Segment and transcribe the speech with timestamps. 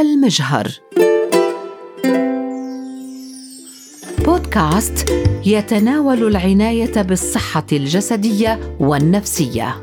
[0.00, 0.66] المجهر.
[4.24, 5.10] بودكاست
[5.46, 9.74] يتناول العناية بالصحة الجسدية والنفسية.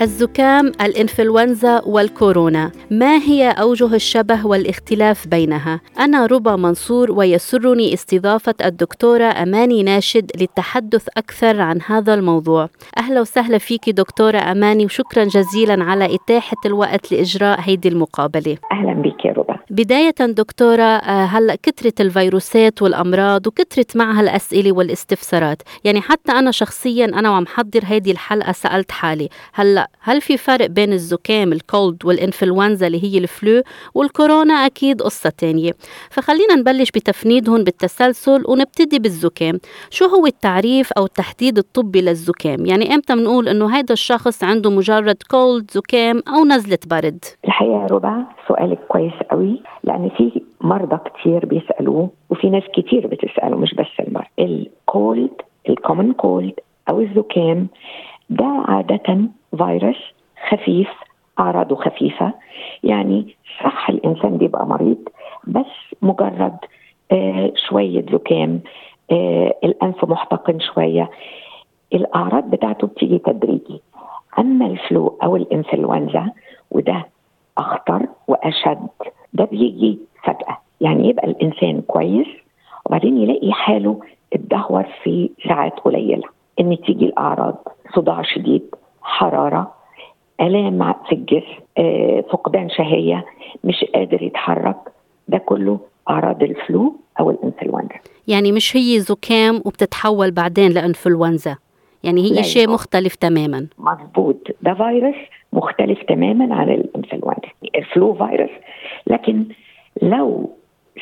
[0.00, 2.72] الزكام الإنفلونزا والكورونا.
[2.90, 11.08] ما هي أوجه الشبه والاختلاف بينها؟ أنا ربى منصور ويسرني استضافة الدكتورة أماني ناشد للتحدث
[11.16, 12.68] أكثر عن هذا الموضوع.
[12.98, 18.56] أهلا وسهلا فيك دكتورة أماني وشكرا جزيلا على إتاحة الوقت لإجراء هيدي المقابلة.
[18.72, 25.62] أهلا بك يا ربى بداية دكتورة آه، هلا كثره الفيروسات والأمراض وكثرت معها الأسئلة والاستفسارات.
[25.84, 30.66] يعني حتى أنا شخصيا أنا وعم حضر هيدي الحلقة سألت حالي هلا هل في فرق
[30.66, 33.62] بين الزكام الكولد والإنفلونزا؟ اللي هي الفلو
[33.94, 35.72] والكورونا أكيد قصة تانية.
[36.10, 39.58] فخلينا نبلش بتفنيدهم بالتسلسل ونبتدي بالزكام.
[39.90, 45.16] شو هو التعريف أو التحديد الطبي للزكام؟ يعني إمتى بنقول إنه هذا الشخص عنده مجرد
[45.30, 48.16] cold زكام أو نزلة برد؟ الحقيقة ربى
[48.48, 54.24] سؤالك كويس قوي لأن في مرضى كتير بيسألوه وفي ناس كتير بتسأله مش بس المرضى.
[54.38, 55.30] ال cold
[55.68, 56.54] ال common cold
[56.88, 57.66] أو الزكام
[58.30, 59.18] ده عادة
[59.58, 59.96] فيروس
[60.50, 60.88] خفيف
[61.38, 62.32] أعراضه خفيفة
[62.84, 65.08] يعني صح الإنسان بيبقى مريض
[65.46, 66.56] بس مجرد
[67.12, 68.60] آه شوية زكام
[69.10, 71.10] آه الأنف محتقن شوية.
[71.94, 73.80] الأعراض بتاعته بتيجي تدريجي.
[74.38, 76.30] أما الفلو أو الإنفلونزا
[76.70, 77.06] وده
[77.58, 78.88] أخطر وأشد
[79.32, 80.58] ده بيجي فجأة.
[80.80, 82.26] يعني يبقى الإنسان كويس
[82.86, 84.00] وبعدين يلاقي حاله
[84.32, 86.28] اتدهور في ساعات قليلة.
[86.60, 89.74] إن تيجي الأعراض صداع شديد حرارة
[90.40, 93.24] الام في الجسم آه، فقدان شهية
[93.64, 94.76] مش قادر يتحرك.
[95.28, 95.80] ده كله
[96.10, 97.94] أعراض ال flu أو الإنفلونزا.
[98.28, 101.56] يعني مش هي زكام وبتتحول بعدين لإنفلونزا.
[102.04, 103.66] يعني هي شيء مختلف تماما.
[103.78, 105.14] مضبوط ده فيروس
[105.52, 107.48] مختلف تماما عن الإنفلونزا.
[107.74, 108.50] ال flu فيروس.
[109.06, 109.44] لكن
[110.02, 110.50] لو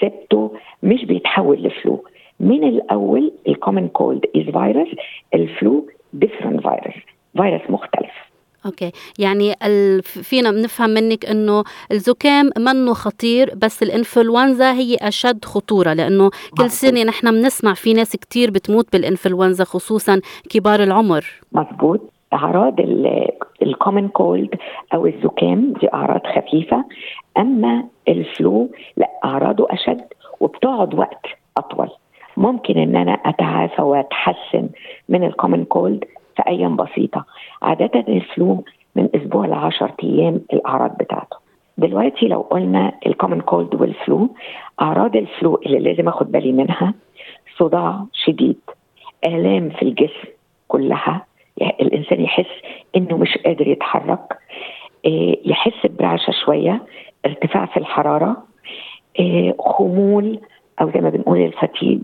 [0.00, 0.52] سبته
[0.82, 2.04] مش بيتحول ل flu.
[2.40, 4.88] من الأول ال common cold is virus
[5.34, 6.94] ال flu different virus
[7.36, 8.27] فيروس مختلف.
[8.66, 8.92] okay.
[9.18, 9.54] يعني
[10.02, 17.02] فينا بنفهم منك إنه الزكام منه خطير بس الإنفلونزا هي أشد خطورة لأنه كل سنة
[17.02, 20.20] نحن بنسمع في ناس كثير بتموت بالإنفلونزا خصوصا
[20.50, 21.24] كبار العمر.
[21.52, 22.00] مزبوط
[22.32, 22.76] أعراض
[23.62, 24.48] ال common cold
[24.94, 26.84] أو الزكام دي أعراض خفيفة
[27.38, 30.04] أما ال flu لا أعراضه أشد
[30.40, 31.26] وبتقعد وقت
[31.56, 31.88] أطول.
[32.36, 34.68] ممكن إن أنا أتعافى وأتحسن
[35.08, 36.04] من ال common cold
[36.38, 37.24] في أيام بسيطة.
[37.62, 38.64] عادة ال flu
[38.96, 41.36] من أسبوع ل 10 أيام الأعراض بتاعته.
[41.78, 44.28] دلوقتي لو قلنا ال common cold وال flu
[44.80, 46.94] أعراض ال flu اللي لازم آخد بالي منها
[47.58, 48.60] صداع شديد
[49.26, 50.28] آلام في الجسم
[50.68, 51.26] كلها.
[51.56, 52.50] يعني الإنسان يحس
[52.96, 54.38] إنه مش قادر يتحرك
[55.06, 56.82] آه، يحس برعشة شوية
[57.26, 58.36] ارتفاع في الحرارة
[59.20, 60.40] آه، خمول
[60.80, 62.00] أو زي ما بنقول ال fatigue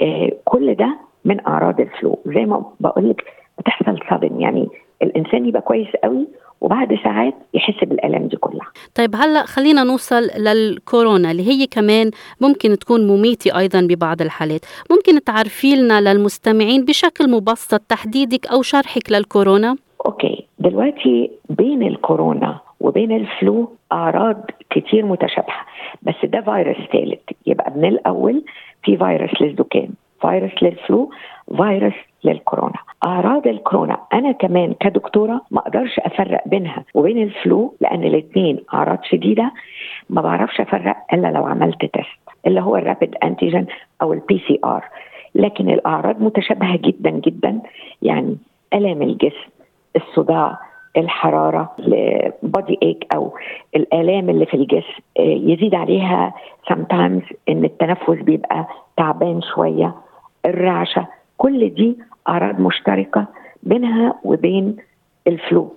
[0.00, 2.18] آه، كل ده من أعراض ال flu.
[2.26, 3.24] زي ما بقول لك
[3.58, 4.68] بتحصل sudden يعني
[5.02, 6.26] الإنسان يبقى كويس قوي
[6.60, 8.66] وبعد ساعات يحس بالالام دي كلها.
[8.94, 14.60] طيب هلا خلينا نوصل للكورونا اللي هي كمان ممكن تكون مميتة أيضا ببعض الحالات.
[14.90, 19.76] ممكن تعرفي لنا للمستمعين بشكل مبسط تحديدك أو شرحك للكورونا؟
[20.06, 25.66] okay دلوقتي بين الكورونا وبين ال flu أعراض كتير متشابهة
[26.02, 27.20] بس ده فيروس ثالث.
[27.46, 28.44] يبقى من الأول
[28.84, 29.88] في فيروس للزكام.
[30.24, 31.10] فيروس لل flu
[31.56, 31.94] فيروس
[32.24, 32.78] للكورونا.
[33.06, 38.98] أعراض الكورونا أنا كمان كدكتورة ما أقدرش أفرق بينها وبين ال flu لأن الاثنين أعراض
[39.02, 39.52] شديدة
[40.10, 42.08] ما بعرفش أفرق إلا لو عملت test
[42.46, 43.66] اللي هو ال rapid antigen
[44.02, 44.84] أو ال PCR
[45.34, 47.60] لكن الأعراض متشابهة جدا جدا
[48.02, 48.36] يعني
[48.74, 49.48] آلام الجسم
[49.96, 50.58] الصداع
[50.96, 53.34] الحرارة ال body ache أو
[53.76, 56.34] الآلام اللي في الجسم آه، يزيد عليها
[56.72, 58.66] sometimes إن التنفس بيبقى
[58.96, 59.94] تعبان شوية.
[60.46, 61.06] الرعشة.
[61.36, 61.98] كل دي
[62.28, 63.26] أعراض مشتركة
[63.62, 64.76] بينها وبين
[65.26, 65.74] الفلو.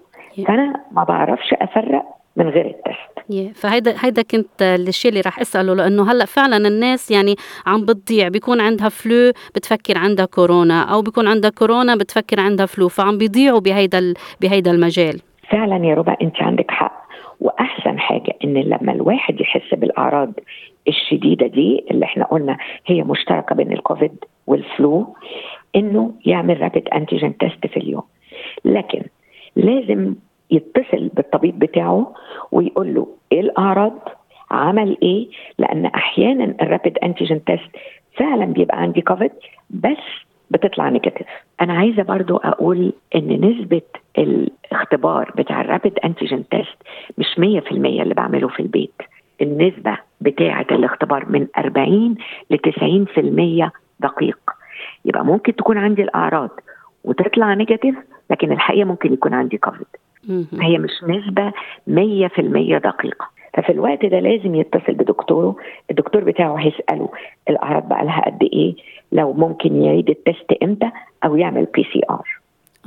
[0.48, 2.06] فأنا ما بعرفش أفرق
[2.36, 3.58] من غير التست.
[3.62, 7.36] فهيدا هيدا كنت الشيء اللي راح أسأله لأنه هلأ فعلا الناس يعني
[7.68, 8.28] عم بتضيع.
[8.28, 12.88] بيكون عندها فلو بتفكر عندها كورونا أو بيكون عندها كورونا بتفكر عندها فلو.
[12.88, 15.22] فعم بيضيعوا بهيدا بهيدا المجال.
[15.50, 17.08] فعلا يا ربا أنت عندك حق.
[17.42, 20.34] وأحسن حاجة إن لما الواحد يحس بالأعراض
[20.88, 24.16] الشديدة دي اللي إحنا قلنا هي مشتركة بين الكوفيد
[24.48, 25.16] وال flu
[25.76, 28.04] إنه يعمل rapid antigen test في اليوم.
[28.66, 29.02] لكن
[29.56, 30.16] لازم
[30.52, 32.14] يتصل بالطبيب بتاعه
[32.52, 34.10] ويقول له إيه الأعراض؟
[34.52, 35.28] عمل إيه؟
[35.60, 37.70] لأن أحيانا ال rapid antigen test
[38.18, 39.32] فعلا بيبقى عندي كوفيد
[39.70, 39.98] بس
[40.52, 41.28] بتطلع negative
[41.62, 43.82] أنا عايزة برضو أقول إن نسبة
[44.18, 46.78] الاختبار بتاع ال rapid antigen test
[47.18, 49.02] مش 100% اللي بعمله في البيت.
[49.42, 52.16] النسبة بتاعة الاختبار من 40
[52.50, 54.40] ل 90% دقيق.
[55.06, 56.50] يبقى ممكن تكون عندي الأعراض
[57.04, 57.96] وتطلع negative
[58.32, 59.88] لكن الحقيقة ممكن يكون عندي كوفيد
[60.62, 61.52] هي مش نسبة
[61.88, 63.28] 100% دقيقة.
[63.54, 65.56] ففي الوقت ده لازم يتصل بدكتوره
[65.92, 67.10] الدكتور بتاعه هيسأله
[67.50, 68.76] الأعراض بقى لها قد إيه
[69.12, 70.92] لو ممكن يعيد ال test إمتى
[71.26, 72.28] أو يعمل PCR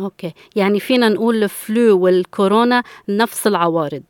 [0.00, 0.32] okay.
[0.56, 4.02] يعني فينا نقول ال flu والكورونا نفس العوارض.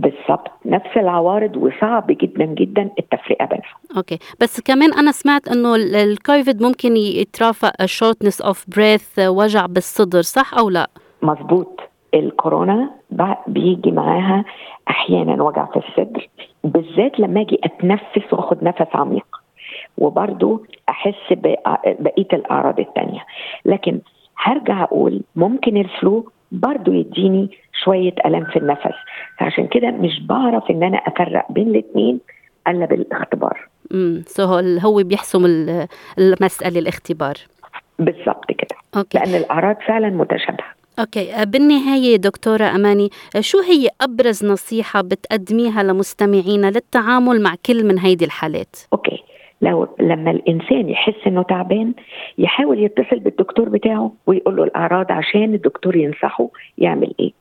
[0.00, 3.74] بالضبط نفس العوارض وصعب جدا جدا التفرقة بينهم.
[3.96, 4.18] okay.
[4.40, 10.70] بس كمان أنا سمعت إنه الكوفيد ممكن يترافق shortness of breath وجع بالصدر صح أو
[10.70, 10.90] لا؟
[11.22, 11.80] مظبوط.
[12.14, 12.90] الكورونا
[13.46, 14.44] بيجي معاها
[14.88, 16.28] أحيانا وجع في الصدر
[16.64, 19.26] بالذات لما أجي أتنفس وآخد نفس عميق.
[19.98, 21.32] وبرضه أحس
[22.00, 23.24] بقية الأعراض الثانية
[23.64, 24.00] لكن
[24.38, 27.50] هرجع أقول ممكن ال flu برضه يديني
[27.84, 28.96] شوية ألم في النفس.
[29.38, 32.20] فعشان كده مش بعرف إن أنا أفرق بين الاثنين
[32.68, 33.68] إلا بالاختبار.
[33.92, 34.44] امم so
[34.78, 35.44] هو بيحسم
[36.18, 37.34] المسألة الاختبار
[37.98, 38.76] بالضبط كده.
[38.96, 39.18] okay.
[39.18, 40.66] لأن الأعراض فعلا متشابهة.
[40.98, 41.44] okay.
[41.44, 43.10] بالنهاية دكتورة أماني
[43.40, 49.22] شو هي أبرز نصيحة بتقدميها لمستمعينا للتعامل مع كل من هيدي الحالات؟ okay.
[49.62, 51.94] لو لما الإنسان يحس إنه تعبان
[52.38, 56.48] يحاول يتصل بالدكتور بتاعه ويقول له الأعراض عشان الدكتور ينصحه
[56.78, 57.32] يعمل إيه.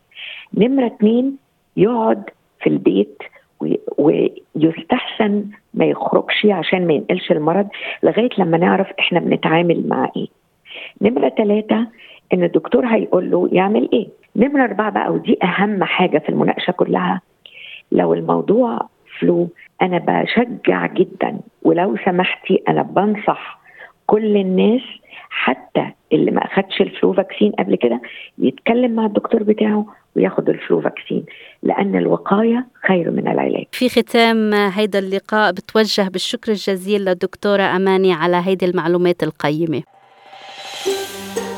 [0.58, 1.38] نمرة اتنين
[1.78, 2.24] يقعد
[2.62, 3.18] في البيت
[3.98, 7.68] ويستحسن ما يخرجش عشان ما ينقلش المرض
[8.04, 10.28] لغاية لما نعرف إحنا بنتعامل مع إيه.
[11.02, 11.88] نمرة ثلاثة
[12.34, 14.08] إن الدكتور هيقول له يعمل إيه.
[14.36, 17.22] نمرة أربعة بقى ودي أهم حاجة في المناقشة كلها
[17.92, 18.80] لو الموضوع
[19.20, 19.50] flu
[19.82, 23.60] أنا بشجع جدا ولو سمحتي أنا بنصح
[24.06, 24.82] كل الناس
[25.30, 28.02] حتى اللي ما أخدش ال flu vaccine قبل كده
[28.38, 29.86] يتكلم مع الدكتور بتاعه
[30.16, 31.26] وياخد ال flu vaccine
[31.64, 33.66] لأن الوقاية خير من العلاج.
[33.72, 39.84] في ختام هيدا اللقاء بتوجه بالشكر الجزيل للدكتورة أماني على هيدي المعلومات القيمة.